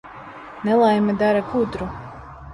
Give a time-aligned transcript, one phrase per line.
[0.63, 1.91] Nelaime dara gudru.